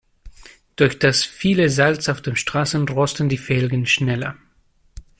Durch 0.77 0.97
das 0.97 1.23
viele 1.23 1.69
Salz 1.69 2.09
auf 2.09 2.23
den 2.23 2.35
Straßen 2.35 2.89
rosten 2.89 3.29
die 3.29 3.37
Felgen 3.37 3.85
schneller. 3.85 4.35